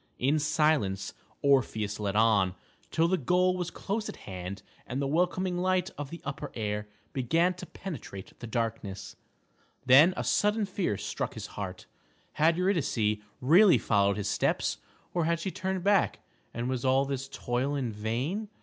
In 0.17 0.39
silence 0.39 1.13
Orpheus 1.43 1.99
led 1.99 2.15
on, 2.15 2.55
till 2.89 3.07
the 3.07 3.19
goal 3.19 3.55
was 3.55 3.69
close 3.69 4.09
at 4.09 4.15
hand 4.15 4.63
and 4.87 4.99
the 4.99 5.05
welcoming 5.05 5.59
light 5.59 5.91
of 5.95 6.09
the 6.09 6.21
upper 6.25 6.51
air 6.55 6.87
began 7.13 7.53
to 7.53 7.67
penetrate 7.67 8.33
the 8.39 8.47
darkness. 8.47 9.15
Then 9.85 10.15
a 10.17 10.23
sudden 10.23 10.65
fear 10.65 10.97
struck 10.97 11.35
his 11.35 11.45
heart. 11.53 11.85
Had 12.33 12.57
Eurydice 12.57 13.17
really 13.41 13.77
followed 13.77 14.17
his 14.17 14.27
steps, 14.27 14.79
or 15.13 15.25
had 15.25 15.39
she 15.39 15.51
turned 15.51 15.83
back, 15.83 16.21
and 16.51 16.67
was 16.67 16.83
all 16.83 17.05
his 17.05 17.29
toil 17.29 17.75
in 17.75 17.91
vain? 17.91 18.49